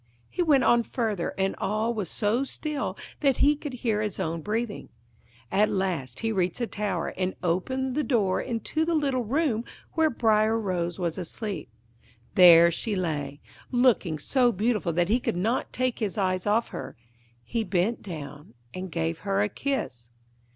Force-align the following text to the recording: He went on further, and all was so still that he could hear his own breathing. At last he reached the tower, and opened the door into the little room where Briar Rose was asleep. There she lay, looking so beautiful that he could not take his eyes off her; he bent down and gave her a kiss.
He 0.31 0.41
went 0.41 0.63
on 0.63 0.81
further, 0.81 1.35
and 1.37 1.53
all 1.59 1.93
was 1.93 2.09
so 2.09 2.43
still 2.43 2.97
that 3.19 3.37
he 3.37 3.55
could 3.55 3.73
hear 3.85 4.01
his 4.01 4.19
own 4.19 4.41
breathing. 4.41 4.89
At 5.51 5.69
last 5.69 6.21
he 6.21 6.31
reached 6.31 6.57
the 6.57 6.65
tower, 6.65 7.13
and 7.15 7.35
opened 7.43 7.93
the 7.93 8.03
door 8.03 8.41
into 8.41 8.83
the 8.83 8.95
little 8.95 9.21
room 9.23 9.63
where 9.93 10.09
Briar 10.09 10.57
Rose 10.57 10.97
was 10.97 11.19
asleep. 11.19 11.69
There 12.33 12.71
she 12.71 12.95
lay, 12.95 13.41
looking 13.69 14.17
so 14.17 14.51
beautiful 14.51 14.91
that 14.91 15.07
he 15.07 15.19
could 15.19 15.37
not 15.37 15.71
take 15.71 15.99
his 15.99 16.17
eyes 16.17 16.47
off 16.47 16.69
her; 16.69 16.97
he 17.43 17.63
bent 17.63 18.01
down 18.01 18.55
and 18.73 18.91
gave 18.91 19.19
her 19.19 19.43
a 19.43 19.49
kiss. 19.49 20.09